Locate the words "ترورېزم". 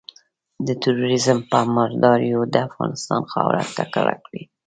0.81-1.39